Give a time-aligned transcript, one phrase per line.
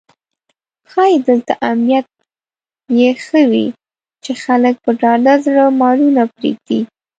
[0.89, 2.07] ښایي دلته امنیت
[2.99, 3.65] یې ښه وي
[4.23, 6.79] چې خلک په ډاډه زړه مالونه پرېږدي.